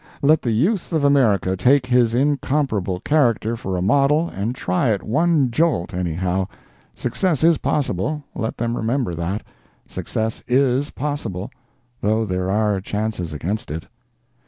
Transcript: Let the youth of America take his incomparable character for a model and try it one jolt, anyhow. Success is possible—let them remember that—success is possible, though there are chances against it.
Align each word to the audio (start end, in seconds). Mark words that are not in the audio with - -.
Let 0.23 0.41
the 0.41 0.51
youth 0.51 0.93
of 0.93 1.03
America 1.03 1.55
take 1.55 1.85
his 1.85 2.15
incomparable 2.15 3.01
character 3.01 3.55
for 3.55 3.77
a 3.77 3.83
model 3.83 4.29
and 4.29 4.55
try 4.55 4.89
it 4.89 5.03
one 5.03 5.51
jolt, 5.51 5.93
anyhow. 5.93 6.47
Success 6.95 7.43
is 7.43 7.59
possible—let 7.59 8.57
them 8.57 8.75
remember 8.75 9.13
that—success 9.13 10.41
is 10.47 10.89
possible, 10.89 11.51
though 12.01 12.25
there 12.25 12.49
are 12.49 12.81
chances 12.81 13.31
against 13.31 13.69
it. 13.69 13.85